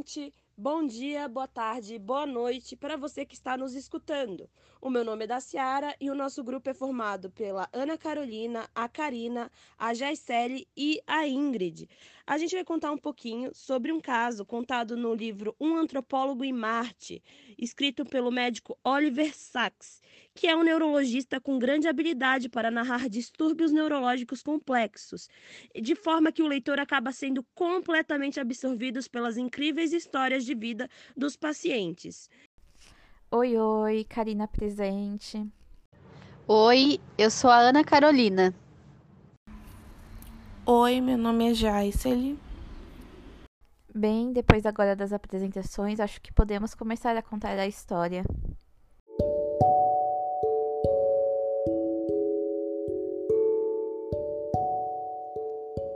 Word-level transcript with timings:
gente. 0.00 0.32
Bom 0.56 0.86
dia, 0.86 1.28
boa 1.28 1.46
tarde, 1.46 1.98
boa 1.98 2.26
noite 2.26 2.74
para 2.74 2.96
você 2.96 3.24
que 3.24 3.34
está 3.34 3.56
nos 3.56 3.74
escutando. 3.74 4.48
O 4.80 4.88
meu 4.88 5.04
nome 5.04 5.24
é 5.24 5.26
Daciara 5.26 5.94
e 6.00 6.10
o 6.10 6.14
nosso 6.14 6.42
grupo 6.42 6.70
é 6.70 6.74
formado 6.74 7.30
pela 7.30 7.68
Ana 7.72 7.98
Carolina, 7.98 8.68
a 8.74 8.88
Karina, 8.88 9.50
a 9.78 9.92
Jaicele 9.92 10.66
e 10.74 11.02
a 11.06 11.26
Ingrid. 11.26 11.88
A 12.26 12.38
gente 12.38 12.54
vai 12.54 12.64
contar 12.64 12.92
um 12.92 12.98
pouquinho 12.98 13.50
sobre 13.54 13.92
um 13.92 14.00
caso 14.00 14.44
contado 14.44 14.96
no 14.96 15.14
livro 15.14 15.54
Um 15.60 15.76
Antropólogo 15.76 16.44
em 16.44 16.52
Marte, 16.52 17.22
escrito 17.58 18.04
pelo 18.04 18.30
médico 18.30 18.78
Oliver 18.82 19.36
Sacks, 19.36 20.00
que 20.40 20.46
é 20.46 20.56
um 20.56 20.62
neurologista 20.62 21.38
com 21.38 21.58
grande 21.58 21.86
habilidade 21.86 22.48
para 22.48 22.70
narrar 22.70 23.10
distúrbios 23.10 23.70
neurológicos 23.70 24.42
complexos, 24.42 25.28
de 25.74 25.94
forma 25.94 26.32
que 26.32 26.42
o 26.42 26.46
leitor 26.46 26.80
acaba 26.80 27.12
sendo 27.12 27.44
completamente 27.54 28.40
absorvido 28.40 28.98
pelas 29.10 29.36
incríveis 29.36 29.92
histórias 29.92 30.46
de 30.46 30.54
vida 30.54 30.88
dos 31.14 31.36
pacientes. 31.36 32.30
Oi, 33.30 33.54
oi, 33.58 34.06
Karina 34.08 34.48
presente. 34.48 35.46
Oi, 36.48 36.98
eu 37.18 37.30
sou 37.30 37.50
a 37.50 37.58
Ana 37.58 37.84
Carolina. 37.84 38.54
Oi, 40.64 41.02
meu 41.02 41.18
nome 41.18 41.50
é 41.50 41.54
Jaiseli. 41.54 42.38
Bem, 43.94 44.32
depois 44.32 44.64
agora 44.64 44.96
das 44.96 45.12
apresentações, 45.12 46.00
acho 46.00 46.18
que 46.18 46.32
podemos 46.32 46.74
começar 46.74 47.14
a 47.14 47.20
contar 47.20 47.58
a 47.58 47.66
história. 47.66 48.24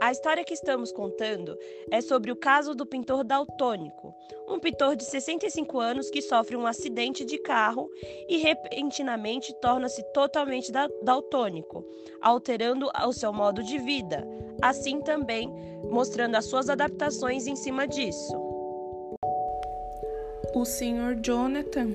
A 0.04 0.12
história 0.12 0.44
que 0.44 0.52
estamos 0.52 0.92
contando 0.92 1.56
é 1.90 1.98
sobre 2.02 2.30
o 2.30 2.36
caso 2.36 2.74
do 2.74 2.84
pintor 2.84 3.24
daltônico, 3.24 4.14
um 4.46 4.58
pintor 4.58 4.96
de 4.96 5.02
65 5.02 5.80
anos 5.80 6.10
que 6.10 6.20
sofre 6.20 6.58
um 6.58 6.66
acidente 6.66 7.24
de 7.24 7.38
carro 7.38 7.88
e 8.28 8.36
repentinamente 8.36 9.54
torna-se 9.62 10.02
totalmente 10.12 10.70
daltônico, 11.02 11.82
alterando 12.20 12.90
o 13.06 13.12
seu 13.14 13.32
modo 13.32 13.62
de 13.62 13.78
vida, 13.78 14.28
assim 14.60 15.00
também 15.00 15.48
mostrando 15.90 16.34
as 16.34 16.44
suas 16.44 16.68
adaptações 16.68 17.46
em 17.46 17.56
cima 17.56 17.88
disso. 17.88 18.36
O 20.54 20.66
Sr. 20.66 21.18
Jonathan, 21.22 21.94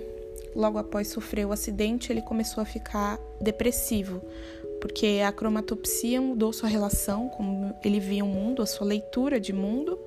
logo 0.56 0.80
após 0.80 1.10
sofrer 1.10 1.46
o 1.46 1.52
acidente, 1.52 2.12
ele 2.12 2.24
começou 2.24 2.64
a 2.64 2.66
ficar 2.66 3.20
depressivo, 3.40 4.20
porque 4.80 5.22
a 5.26 5.32
cromatopsia 5.32 6.22
mudou 6.22 6.52
sua 6.54 6.70
relação, 6.70 7.30
como 7.30 7.74
ele 7.84 8.00
via 8.00 8.24
o 8.24 8.28
mundo, 8.28 8.62
a 8.62 8.66
sua 8.66 8.88
leitura 8.88 9.40
de 9.40 9.54
mundo 9.54 10.00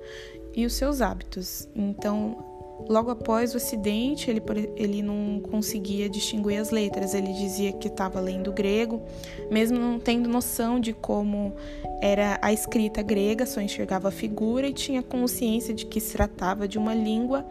e 0.55 0.65
os 0.65 0.73
seus 0.73 1.01
hábitos. 1.01 1.67
Então, 1.75 2.37
logo 2.87 3.11
após 3.11 3.53
o 3.53 3.57
acidente, 3.57 4.29
ele, 4.29 4.41
ele 4.75 5.01
não 5.01 5.39
conseguia 5.39 6.09
distinguir 6.09 6.59
as 6.59 6.69
letras. 6.69 7.13
Ele 7.13 7.33
dizia 7.33 7.71
que 7.71 7.87
estava 7.87 8.19
lendo 8.19 8.51
grego, 8.51 9.01
mesmo 9.49 9.77
não 9.77 9.99
tendo 9.99 10.27
noção 10.29 10.79
de 10.79 10.93
como 10.93 11.53
era 12.01 12.39
a 12.41 12.51
escrita 12.51 13.01
grega, 13.01 13.45
só 13.45 13.61
enxergava 13.61 14.09
a 14.09 14.11
figura 14.11 14.67
e 14.67 14.73
tinha 14.73 15.01
consciência 15.01 15.73
de 15.73 15.85
que 15.85 15.99
se 15.99 16.13
tratava 16.13 16.67
de 16.67 16.77
uma 16.77 16.93
língua 16.93 17.45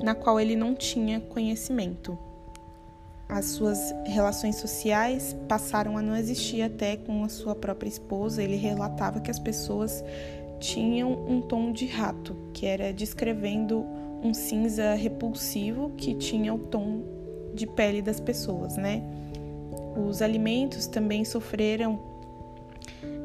na 0.00 0.14
qual 0.14 0.40
ele 0.40 0.56
não 0.56 0.74
tinha 0.74 1.20
conhecimento 1.20 2.18
as 3.28 3.46
suas 3.46 3.78
relações 4.04 4.56
sociais 4.56 5.36
passaram 5.48 5.96
a 5.96 6.02
não 6.02 6.16
existir 6.16 6.62
até 6.62 6.96
com 6.96 7.24
a 7.24 7.28
sua 7.28 7.54
própria 7.54 7.88
esposa. 7.88 8.42
Ele 8.42 8.56
relatava 8.56 9.20
que 9.20 9.30
as 9.30 9.38
pessoas 9.38 10.04
tinham 10.60 11.12
um 11.26 11.40
tom 11.40 11.72
de 11.72 11.86
rato, 11.86 12.36
que 12.52 12.66
era 12.66 12.92
descrevendo 12.92 13.84
um 14.22 14.32
cinza 14.32 14.94
repulsivo 14.94 15.90
que 15.96 16.14
tinha 16.14 16.54
o 16.54 16.58
tom 16.58 17.02
de 17.54 17.66
pele 17.66 18.00
das 18.00 18.20
pessoas, 18.20 18.76
né? 18.76 19.02
Os 20.08 20.22
alimentos 20.22 20.86
também 20.86 21.24
sofreram 21.24 22.00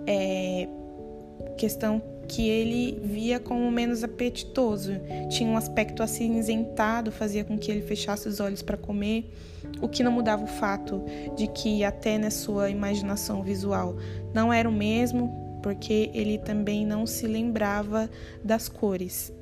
é, 0.08 0.68
questão 1.58 2.02
que 2.28 2.50
ele 2.50 3.00
via 3.04 3.40
como 3.40 3.70
menos 3.72 4.04
apetitoso. 4.04 4.94
Tinha 5.30 5.50
um 5.50 5.58
aspecto 5.58 6.04
acinzentado, 6.04 7.12
fazia 7.12 7.44
com 7.44 7.58
que 7.58 7.72
ele 7.72 7.82
fechasse 7.82 8.28
os 8.28 8.40
olhos 8.40 8.62
para 8.62 8.78
comer, 8.78 9.34
o 9.82 9.88
que 9.88 10.04
não 10.04 10.12
mudava 10.12 10.44
o 10.44 10.48
fato 10.48 11.04
de 11.36 11.48
que 11.48 11.84
até 11.84 12.18
na 12.18 12.30
sua 12.30 12.70
imaginação 12.70 13.42
visual 13.42 13.96
não 14.34 14.52
era 14.52 14.68
o 14.68 14.72
mesmo, 14.72 15.60
porque 15.64 16.12
ele 16.14 16.38
também 16.38 16.86
não 16.86 17.06
se 17.06 17.28
lembrava 17.28 18.10
das 18.44 18.70
cores. 18.70 19.34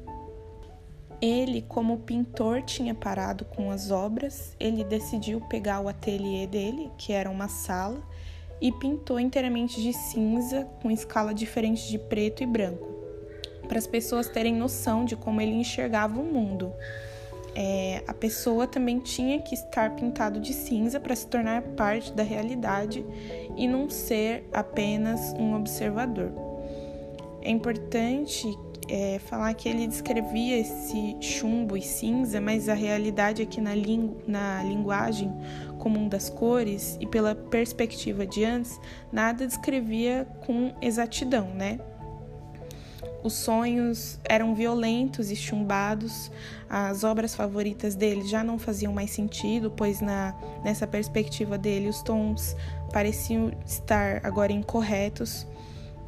Ele, 1.22 1.62
como 1.62 2.00
pintor, 2.00 2.62
tinha 2.62 2.94
parado 2.94 3.46
com 3.46 3.72
as 3.72 3.90
obras, 3.90 4.56
ele 4.59 4.84
decidiu 4.84 5.40
pegar 5.41 5.79
o 5.79 5.88
ateliê 5.88 6.46
dele, 6.46 6.91
que 6.97 7.13
era 7.13 7.29
uma 7.29 7.47
sala, 7.47 8.03
e 8.62 8.72
pintou 8.72 9.20
inteiramente 9.20 9.82
de 9.82 9.94
cinza, 9.94 10.68
com 10.82 10.90
escala 10.90 11.34
diferente 11.34 11.90
de 11.90 11.98
preto 11.98 12.44
e 12.44 12.46
branco, 12.46 12.88
para 13.68 13.78
as 13.78 13.88
pessoas 13.88 14.28
terem 14.28 14.56
noção 14.56 15.06
de 15.06 15.16
como 15.16 15.42
ele 15.42 15.54
enxergava 15.54 16.20
o 16.20 16.24
mundo. 16.24 16.72
É, 17.58 18.04
a 18.06 18.14
pessoa 18.14 18.68
também 18.68 19.00
tinha 19.00 19.40
que 19.42 19.56
estar 19.56 19.96
pintado 19.96 20.42
de 20.42 20.54
cinza 20.54 21.00
para 21.00 21.16
se 21.16 21.26
tornar 21.26 21.62
parte 21.62 22.12
da 22.12 22.22
realidade 22.22 23.06
e 23.56 23.66
não 23.66 23.90
ser 23.90 24.44
apenas 24.52 25.34
um 25.40 25.56
observador. 25.56 26.34
É 27.42 27.50
importante 27.50 28.46
é, 28.90 29.20
falar 29.20 29.54
que 29.54 29.70
ele 29.70 29.88
descrevia 29.88 30.58
esse 30.58 31.16
chumbo 31.20 31.78
e 31.78 31.82
cinza, 31.82 32.42
mas 32.42 32.68
a 32.70 32.74
realidade 32.74 33.42
aqui 33.42 33.62
na, 33.62 33.74
lingu 33.74 34.18
na 34.28 34.62
linguagem 34.64 35.34
comum 35.85 36.09
das 36.09 36.31
cores 36.31 36.97
e 37.00 37.06
pela 37.06 37.35
perspectiva 37.35 38.25
de 38.25 38.44
antes, 38.44 38.81
nada 39.12 39.46
descrevia 39.46 40.28
com 40.44 40.73
exatidão, 40.81 41.53
né? 41.53 41.79
Os 43.23 43.34
sonhos 43.34 44.19
eram 44.28 44.56
violentos 44.56 45.29
e 45.29 45.35
chumbados, 45.35 46.31
as 46.68 47.03
obras 47.03 47.35
favoritas 47.35 47.94
dele 47.94 48.28
já 48.28 48.44
não 48.44 48.57
faziam 48.57 48.91
mais 48.91 49.12
sentido, 49.12 49.69
pois 49.69 50.01
na, 50.01 50.34
nessa 50.63 50.88
perspectiva 50.88 51.56
dele 51.56 51.88
os 51.88 52.02
tons 52.02 52.56
pareciam 52.91 53.52
estar 53.63 54.25
agora 54.25 54.52
incorretos 54.52 55.46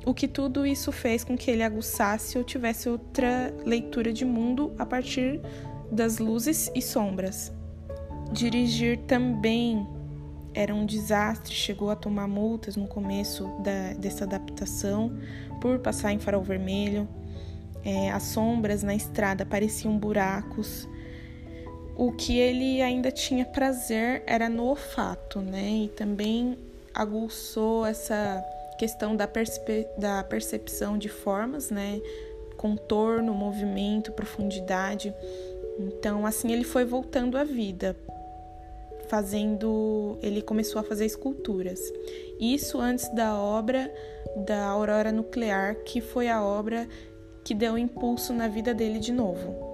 o 0.07 0.13
que 0.13 0.27
tudo 0.27 0.65
isso 0.65 0.91
fez 0.91 1.23
com 1.23 1.37
que 1.37 1.51
ele 1.51 1.61
aguçasse 1.61 2.37
ou 2.37 2.43
tivesse 2.43 2.89
outra 2.89 3.53
leitura 3.63 4.11
de 4.11 4.23
mundo 4.23 4.73
a 4.79 4.85
partir 4.85 5.39
das 5.91 6.17
luzes 6.17 6.71
e 6.73 6.81
sombras. 6.81 7.51
Dirigir 8.31 8.99
também 9.07 9.87
era 10.53 10.73
um 10.73 10.85
desastre, 10.85 11.53
chegou 11.53 11.91
a 11.91 11.95
tomar 11.95 12.27
multas 12.27 12.75
no 12.75 12.87
começo 12.87 13.45
da, 13.61 13.93
dessa 13.93 14.23
adaptação 14.23 15.11
por 15.61 15.79
passar 15.79 16.11
em 16.11 16.19
farol 16.19 16.41
vermelho. 16.41 17.07
É, 17.85 18.11
as 18.11 18.23
sombras 18.23 18.83
na 18.83 18.95
estrada 18.95 19.45
pareciam 19.45 19.97
buracos. 19.97 20.87
O 21.95 22.11
que 22.11 22.37
ele 22.37 22.81
ainda 22.81 23.11
tinha 23.11 23.45
prazer 23.45 24.23
era 24.25 24.49
no 24.49 24.63
olfato, 24.63 25.39
né? 25.39 25.69
E 25.85 25.87
também 25.89 26.57
aguçou 26.93 27.85
essa 27.85 28.43
questão 28.77 29.15
da, 29.15 29.29
da 29.97 30.23
percepção 30.23 30.97
de 30.97 31.09
formas, 31.09 31.69
né? 31.69 32.01
Contorno, 32.57 33.33
movimento, 33.33 34.11
profundidade. 34.11 35.13
Então, 35.79 36.25
assim, 36.25 36.51
ele 36.51 36.63
foi 36.63 36.83
voltando 36.83 37.37
à 37.37 37.43
vida, 37.43 37.95
fazendo. 39.09 40.17
Ele 40.21 40.41
começou 40.41 40.79
a 40.79 40.83
fazer 40.83 41.05
esculturas. 41.05 41.79
Isso 42.39 42.79
antes 42.79 43.07
da 43.13 43.35
obra 43.35 43.93
da 44.45 44.65
Aurora 44.65 45.11
Nuclear, 45.11 45.75
que 45.83 45.99
foi 46.01 46.29
a 46.29 46.43
obra 46.43 46.87
que 47.43 47.53
deu 47.55 47.77
impulso 47.77 48.33
na 48.33 48.47
vida 48.47 48.73
dele 48.73 48.99
de 48.99 49.11
novo. 49.11 49.67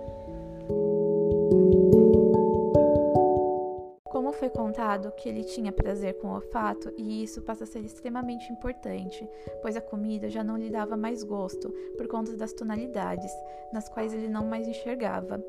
foi 4.43 4.49
contado 4.49 5.11
que 5.13 5.29
ele 5.29 5.43
tinha 5.43 5.71
prazer 5.71 6.15
com 6.15 6.27
o 6.27 6.35
olfato 6.35 6.91
e 6.97 7.23
isso 7.23 7.41
passa 7.41 7.63
a 7.63 7.67
ser 7.67 7.79
extremamente 7.79 8.51
importante, 8.51 9.25
pois 9.61 9.77
a 9.77 9.81
comida 9.81 10.29
já 10.29 10.43
não 10.43 10.57
lhe 10.57 10.69
dava 10.69 10.97
mais 10.97 11.23
gosto 11.23 11.69
por 11.95 12.07
conta 12.07 12.35
das 12.35 12.51
tonalidades, 12.51 13.31
nas 13.71 13.87
quais 13.87 14.13
ele 14.13 14.27
não 14.27 14.45
mais 14.45 14.67
enxergava. 14.67 15.41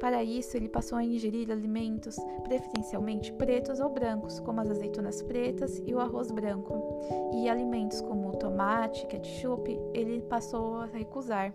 Para 0.00 0.24
isso, 0.24 0.56
ele 0.56 0.68
passou 0.68 0.96
a 0.96 1.04
ingerir 1.04 1.52
alimentos 1.52 2.16
preferencialmente 2.42 3.30
pretos 3.34 3.80
ou 3.80 3.90
brancos, 3.90 4.40
como 4.40 4.60
as 4.60 4.70
azeitonas 4.70 5.20
pretas 5.22 5.80
e 5.86 5.94
o 5.94 6.00
arroz 6.00 6.30
branco, 6.30 6.74
e 7.34 7.48
alimentos 7.48 8.00
como 8.00 8.32
tomate, 8.38 9.06
ketchup, 9.06 9.78
ele 9.92 10.22
passou 10.22 10.76
a 10.76 10.86
recusar. 10.86 11.54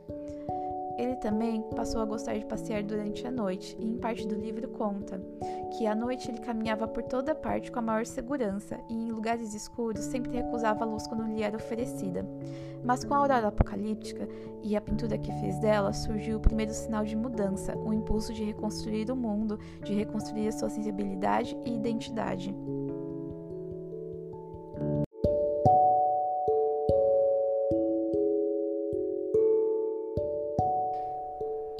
Ele 0.97 1.15
também 1.17 1.61
passou 1.75 2.01
a 2.01 2.05
gostar 2.05 2.37
de 2.37 2.45
passear 2.45 2.83
durante 2.83 3.27
a 3.27 3.31
noite, 3.31 3.75
e 3.79 3.85
em 3.85 3.97
parte 3.97 4.25
do 4.27 4.35
livro 4.35 4.67
conta 4.69 5.21
que 5.77 5.85
à 5.85 5.93
noite 5.93 6.29
ele 6.29 6.39
caminhava 6.39 6.87
por 6.87 7.03
toda 7.03 7.35
parte 7.35 7.71
com 7.71 7.79
a 7.79 7.81
maior 7.81 8.05
segurança 8.05 8.79
e 8.89 8.93
em 8.93 9.11
lugares 9.11 9.53
escuros 9.53 10.05
sempre 10.05 10.31
recusava 10.31 10.85
a 10.85 10.87
luz 10.87 11.05
quando 11.05 11.23
lhe 11.23 11.43
era 11.43 11.57
oferecida. 11.57 12.25
Mas 12.83 13.03
com 13.03 13.13
a 13.13 13.17
aurora 13.17 13.47
apocalíptica 13.47 14.27
e 14.63 14.75
a 14.75 14.81
pintura 14.81 15.17
que 15.17 15.31
fez 15.33 15.59
dela, 15.59 15.91
surgiu 15.91 16.37
o 16.37 16.41
primeiro 16.41 16.71
sinal 16.71 17.03
de 17.03 17.15
mudança, 17.15 17.75
o 17.77 17.93
impulso 17.93 18.33
de 18.33 18.43
reconstruir 18.43 19.11
o 19.11 19.15
mundo, 19.15 19.59
de 19.83 19.93
reconstruir 19.93 20.47
a 20.47 20.51
sua 20.51 20.69
sensibilidade 20.69 21.57
e 21.65 21.75
identidade. 21.75 22.55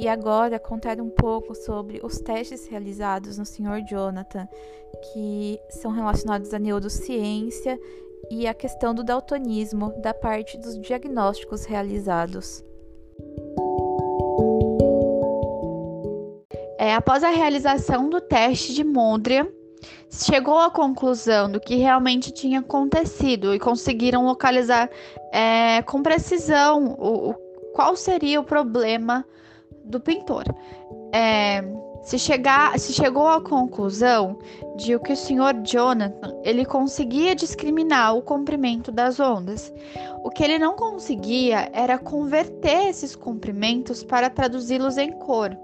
E 0.06 0.08
agora 0.08 0.60
contar 0.60 1.02
um 1.02 1.10
pouco 1.10 1.56
sobre 1.56 2.00
os 2.04 2.20
testes 2.20 2.68
realizados 2.68 3.40
no 3.40 3.44
Sr. 3.44 3.84
Jonathan, 3.90 4.48
que 5.02 5.60
são 5.68 5.90
relacionados 5.90 6.54
à 6.54 6.60
neurociência 6.60 7.80
e 8.30 8.46
à 8.46 8.54
questão 8.54 8.94
do 8.94 9.04
daltonismo 9.04 10.00
da 10.04 10.14
parte 10.14 10.60
dos 10.60 10.80
diagnósticos 10.80 11.66
realizados. 11.66 12.64
É, 16.78 16.94
após 16.94 17.24
a 17.24 17.30
realização 17.30 18.08
do 18.08 18.22
teste 18.22 18.76
de 18.76 18.84
Mondrian, 18.84 19.48
chegou 20.08 20.60
à 20.60 20.70
conclusão 20.70 21.52
do 21.52 21.60
que 21.60 21.78
realmente 21.78 22.32
tinha 22.32 22.60
acontecido 22.60 23.56
e 23.56 23.60
conseguiram 23.60 24.24
localizar 24.28 24.88
é, 25.34 25.82
com 25.82 26.04
precisão 26.04 26.96
o, 27.00 27.32
o, 27.32 27.34
qual 27.74 27.96
seria 27.96 28.40
o 28.40 28.44
problema 28.44 29.26
do 29.86 30.00
pintor. 30.00 30.44
É, 31.14 31.64
se, 32.06 32.20
chegar, 32.20 32.78
se 32.78 32.94
chegou 32.94 33.28
à 33.28 33.42
conclusão 33.42 34.38
de 34.76 34.98
que 35.00 35.14
o 35.14 35.18
senhor 35.18 35.54
Jonathan 35.64 36.40
ele 36.44 36.66
conseguia 36.66 37.34
discriminar 37.34 38.16
o 38.16 38.22
comprimento 38.22 38.92
das 38.92 39.20
ondas. 39.20 39.74
O 40.24 40.30
que 40.30 40.44
ele 40.44 40.60
não 40.60 40.76
conseguia 40.76 41.70
era 41.74 41.98
converter 41.98 42.90
esses 42.90 43.16
comprimentos 43.16 44.04
para 44.04 44.30
traduzi-los 44.30 44.98
em 44.98 45.12
cor. 45.14 45.58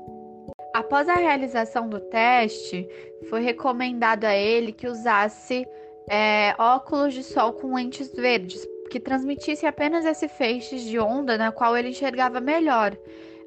Após 0.74 1.10
a 1.10 1.16
realização 1.16 1.90
do 1.90 2.00
teste, 2.00 2.88
foi 3.30 3.42
recomendado 3.42 4.24
a 4.24 4.34
ele 4.34 4.72
que 4.72 4.88
usasse 4.88 5.68
é, 6.10 6.56
óculos 6.58 7.14
de 7.14 7.24
sol 7.24 7.54
com 7.54 7.76
lentes 7.76 8.12
verdes, 8.14 8.66
que 8.90 9.00
transmitisse 9.00 9.66
apenas 9.66 10.06
esse 10.06 10.28
feixe 10.28 10.80
de 10.80 10.98
onda 10.98 11.38
na 11.38 11.52
qual 11.52 11.78
ele 11.78 11.90
enxergava 11.90 12.40
melhor 12.40 12.98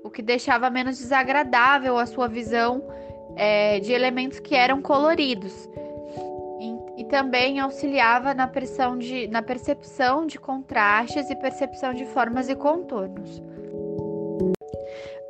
o 0.04 0.10
que 0.10 0.20
deixava 0.20 0.68
menos 0.68 0.98
desagradável 0.98 1.96
a 1.96 2.04
sua 2.04 2.28
visão 2.28 2.84
é, 3.34 3.80
de 3.80 3.90
elementos 3.90 4.38
que 4.38 4.54
eram 4.54 4.82
coloridos. 4.82 5.68
E, 6.60 7.00
e 7.02 7.04
também 7.06 7.58
auxiliava 7.58 8.34
na, 8.34 8.46
de, 8.98 9.26
na 9.28 9.42
percepção 9.42 10.26
de 10.26 10.38
contrastes 10.38 11.30
e 11.30 11.34
percepção 11.34 11.94
de 11.94 12.04
formas 12.04 12.50
e 12.50 12.54
contornos. 12.54 13.42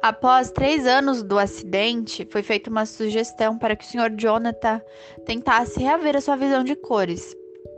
Após 0.03 0.51
três 0.51 0.87
anos 0.87 1.23
do 1.23 1.39
acidente, 1.39 2.27
foi 2.31 2.43
feita 2.43 2.69
uma 2.69 2.85
sugestão 2.85 3.57
para 3.57 3.75
que 3.77 3.85
o 3.85 3.89
Sr. 3.89 4.15
Jonathan 4.19 4.83
tentasse 5.25 5.81
reaver 5.81 6.17
a 6.17 6.21
sua 6.21 6.37
visão 6.37 6.63
de 6.63 6.75
cores. 6.75 7.35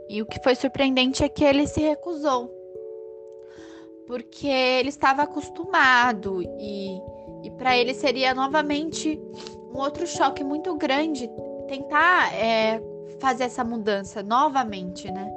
E 0.09 0.21
o 0.21 0.25
que 0.25 0.41
foi 0.43 0.55
surpreendente 0.55 1.23
é 1.23 1.29
que 1.29 1.45
ele 1.45 1.67
se 1.67 1.79
recusou 1.79 2.56
porque 4.07 4.47
ele 4.47 4.89
estava 4.89 5.23
acostumado 5.23 6.41
e, 6.41 6.97
e 7.43 7.51
para 7.51 7.77
ele 7.77 7.93
seria 7.93 8.33
novamente 8.33 9.19
um 9.73 9.77
outro 9.77 10.07
choque 10.07 10.43
muito 10.43 10.73
grande 10.75 11.29
tentar 11.67 12.33
é, 12.33 12.81
fazer 13.19 13.43
essa 13.43 13.63
mudança 13.63 14.23
novamente, 14.23 15.11
né? 15.11 15.29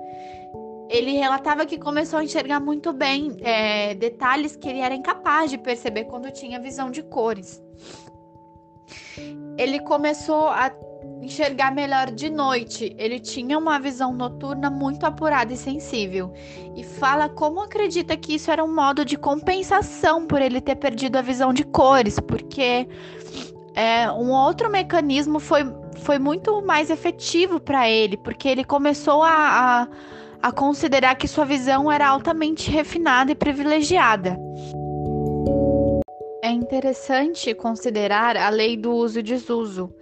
Ele 0.88 1.12
relatava 1.12 1.66
que 1.66 1.78
começou 1.78 2.18
a 2.18 2.24
enxergar 2.24 2.58
muito 2.58 2.92
bem 2.92 3.36
é, 3.42 3.94
detalhes 3.94 4.56
que 4.56 4.68
ele 4.68 4.80
era 4.80 4.94
incapaz 4.94 5.50
de 5.50 5.58
perceber 5.58 6.04
quando 6.04 6.30
tinha 6.32 6.58
visão 6.58 6.90
de 6.90 7.02
cores. 7.02 7.62
Ele 9.56 9.78
começou 9.80 10.48
a 10.48 10.70
enxergar 11.20 11.72
melhor 11.72 12.10
de 12.10 12.30
noite. 12.30 12.94
Ele 12.98 13.20
tinha 13.20 13.58
uma 13.58 13.78
visão 13.78 14.12
noturna 14.12 14.70
muito 14.70 15.04
apurada 15.04 15.52
e 15.52 15.56
sensível. 15.56 16.32
E 16.74 16.82
fala 16.82 17.28
como 17.28 17.60
acredita 17.60 18.16
que 18.16 18.34
isso 18.34 18.50
era 18.50 18.64
um 18.64 18.74
modo 18.74 19.04
de 19.04 19.16
compensação 19.16 20.26
por 20.26 20.40
ele 20.40 20.60
ter 20.60 20.76
perdido 20.76 21.16
a 21.16 21.22
visão 21.22 21.52
de 21.52 21.64
cores, 21.64 22.18
porque 22.18 22.88
é, 23.74 24.10
um 24.10 24.30
outro 24.30 24.70
mecanismo 24.70 25.38
foi, 25.38 25.62
foi 25.96 26.18
muito 26.18 26.60
mais 26.62 26.90
efetivo 26.90 27.60
para 27.60 27.88
ele, 27.88 28.16
porque 28.16 28.48
ele 28.48 28.64
começou 28.64 29.22
a, 29.22 29.30
a, 29.82 29.88
a 30.42 30.52
considerar 30.52 31.14
que 31.14 31.28
sua 31.28 31.44
visão 31.44 31.90
era 31.90 32.08
altamente 32.08 32.70
refinada 32.70 33.30
e 33.32 33.34
privilegiada. 33.34 34.38
É 36.42 36.50
interessante 36.50 37.54
considerar 37.54 38.36
a 38.36 38.48
lei 38.48 38.76
do 38.76 38.92
uso 38.92 39.20
e 39.20 39.22
desuso 39.22 39.94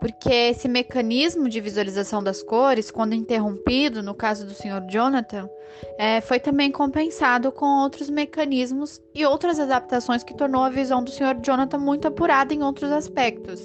porque 0.00 0.30
esse 0.30 0.68
mecanismo 0.68 1.48
de 1.48 1.60
visualização 1.60 2.22
das 2.22 2.42
cores, 2.42 2.90
quando 2.90 3.14
interrompido, 3.14 4.02
no 4.02 4.14
caso 4.14 4.46
do 4.46 4.52
Sr. 4.52 4.86
Jonathan, 4.88 5.48
é, 5.98 6.20
foi 6.20 6.38
também 6.38 6.70
compensado 6.70 7.50
com 7.50 7.82
outros 7.82 8.10
mecanismos 8.10 9.00
e 9.14 9.24
outras 9.24 9.58
adaptações 9.58 10.22
que 10.22 10.36
tornou 10.36 10.62
a 10.62 10.70
visão 10.70 11.02
do 11.02 11.10
Sr. 11.10 11.40
Jonathan 11.42 11.78
muito 11.78 12.08
apurada 12.08 12.52
em 12.52 12.62
outros 12.62 12.92
aspectos. 12.92 13.62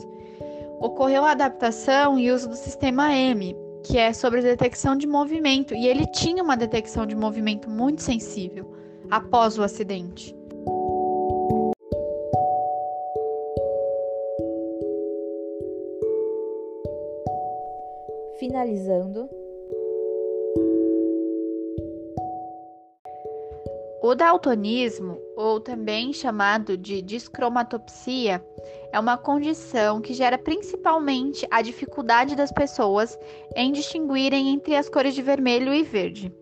Ocorreu 0.79 1.25
a 1.25 1.31
adaptação 1.31 2.17
e 2.17 2.31
uso 2.31 2.49
do 2.49 2.55
sistema 2.55 3.13
M, 3.13 3.55
que 3.83 3.97
é 3.97 4.13
sobre 4.13 4.41
detecção 4.41 4.95
de 4.95 5.05
movimento, 5.05 5.75
e 5.75 5.87
ele 5.87 6.05
tinha 6.07 6.43
uma 6.43 6.57
detecção 6.57 7.05
de 7.05 7.15
movimento 7.15 7.69
muito 7.69 8.01
sensível 8.01 8.73
após 9.09 9.57
o 9.57 9.63
acidente. 9.63 10.35
Finalizando. 18.41 19.29
O 24.01 24.15
daltonismo, 24.15 25.19
ou 25.37 25.59
também 25.59 26.11
chamado 26.11 26.75
de 26.75 27.03
discromatopsia, 27.03 28.43
é 28.91 28.99
uma 28.99 29.15
condição 29.15 30.01
que 30.01 30.15
gera 30.15 30.39
principalmente 30.39 31.47
a 31.51 31.61
dificuldade 31.61 32.35
das 32.35 32.51
pessoas 32.51 33.15
em 33.55 33.71
distinguirem 33.71 34.49
entre 34.49 34.75
as 34.75 34.89
cores 34.89 35.13
de 35.13 35.21
vermelho 35.21 35.71
e 35.71 35.83
verde. 35.83 36.33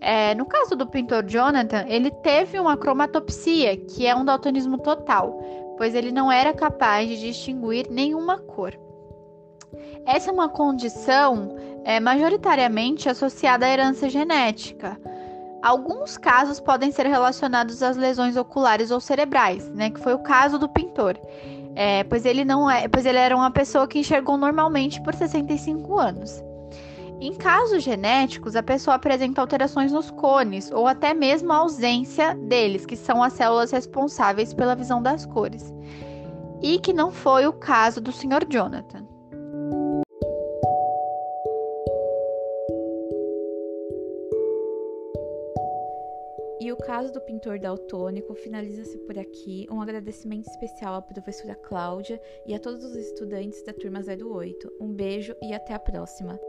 É, 0.00 0.34
no 0.34 0.46
caso 0.46 0.74
do 0.74 0.88
pintor 0.88 1.22
Jonathan, 1.22 1.84
ele 1.86 2.10
teve 2.10 2.58
uma 2.58 2.76
cromatopsia, 2.76 3.76
que 3.76 4.04
é 4.04 4.16
um 4.16 4.24
daltonismo 4.24 4.78
total, 4.78 5.40
pois 5.78 5.94
ele 5.94 6.10
não 6.10 6.30
era 6.30 6.52
capaz 6.52 7.08
de 7.08 7.20
distinguir 7.20 7.86
nenhuma 7.88 8.36
cor. 8.36 8.85
Essa 10.04 10.30
é 10.30 10.32
uma 10.32 10.48
condição 10.48 11.56
é, 11.84 12.00
majoritariamente 12.00 13.08
associada 13.08 13.66
à 13.66 13.70
herança 13.70 14.08
genética. 14.08 14.98
Alguns 15.62 16.16
casos 16.16 16.60
podem 16.60 16.92
ser 16.92 17.06
relacionados 17.06 17.82
às 17.82 17.96
lesões 17.96 18.36
oculares 18.36 18.90
ou 18.90 19.00
cerebrais, 19.00 19.68
né, 19.70 19.90
que 19.90 20.00
foi 20.00 20.14
o 20.14 20.18
caso 20.18 20.58
do 20.58 20.68
pintor. 20.68 21.18
É, 21.74 22.04
pois 22.04 22.24
ele 22.24 22.44
não 22.44 22.70
é, 22.70 22.88
pois 22.88 23.04
ele 23.04 23.18
era 23.18 23.36
uma 23.36 23.50
pessoa 23.50 23.86
que 23.86 23.98
enxergou 23.98 24.36
normalmente 24.36 25.02
por 25.02 25.14
65 25.14 25.98
anos. 25.98 26.42
Em 27.20 27.34
casos 27.34 27.82
genéticos, 27.82 28.56
a 28.56 28.62
pessoa 28.62 28.96
apresenta 28.96 29.40
alterações 29.40 29.90
nos 29.90 30.10
cones 30.10 30.70
ou 30.70 30.86
até 30.86 31.14
mesmo 31.14 31.52
a 31.52 31.56
ausência 31.56 32.34
deles, 32.34 32.84
que 32.84 32.96
são 32.96 33.22
as 33.22 33.32
células 33.32 33.70
responsáveis 33.70 34.52
pela 34.52 34.74
visão 34.74 35.02
das 35.02 35.24
cores. 35.24 35.72
E 36.62 36.78
que 36.78 36.92
não 36.92 37.10
foi 37.10 37.46
o 37.46 37.52
caso 37.52 38.00
do 38.00 38.12
Sr. 38.12 38.46
Jonathan. 38.48 39.15
E 46.58 46.72
o 46.72 46.76
caso 46.76 47.12
do 47.12 47.20
pintor 47.20 47.58
daltônico 47.58 48.34
finaliza-se 48.34 48.96
por 49.00 49.18
aqui. 49.18 49.66
Um 49.70 49.82
agradecimento 49.82 50.46
especial 50.46 50.94
à 50.94 51.02
professora 51.02 51.54
Cláudia 51.54 52.20
e 52.46 52.54
a 52.54 52.58
todos 52.58 52.82
os 52.82 52.96
estudantes 52.96 53.62
da 53.62 53.74
turma 53.74 54.00
08. 54.00 54.72
Um 54.80 54.92
beijo 54.92 55.34
e 55.42 55.52
até 55.52 55.74
a 55.74 55.78
próxima. 55.78 56.40